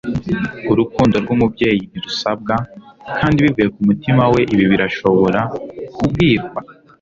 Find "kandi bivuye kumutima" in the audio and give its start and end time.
3.17-4.23